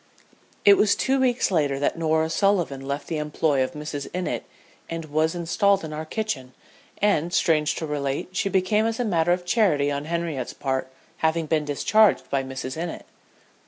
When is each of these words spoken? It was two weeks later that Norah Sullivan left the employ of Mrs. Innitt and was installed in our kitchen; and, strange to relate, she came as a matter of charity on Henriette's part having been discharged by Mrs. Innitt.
It 0.65 0.77
was 0.77 0.95
two 0.95 1.19
weeks 1.19 1.51
later 1.51 1.77
that 1.77 1.95
Norah 1.95 2.31
Sullivan 2.31 2.81
left 2.81 3.05
the 3.05 3.19
employ 3.19 3.63
of 3.63 3.73
Mrs. 3.73 4.09
Innitt 4.15 4.45
and 4.89 5.05
was 5.05 5.35
installed 5.35 5.83
in 5.85 5.93
our 5.93 6.05
kitchen; 6.05 6.53
and, 6.99 7.31
strange 7.31 7.75
to 7.75 7.85
relate, 7.85 8.29
she 8.31 8.49
came 8.61 8.87
as 8.87 8.99
a 8.99 9.05
matter 9.05 9.31
of 9.31 9.45
charity 9.45 9.91
on 9.91 10.05
Henriette's 10.05 10.53
part 10.53 10.91
having 11.17 11.45
been 11.45 11.65
discharged 11.65 12.27
by 12.31 12.41
Mrs. 12.43 12.81
Innitt. 12.81 13.05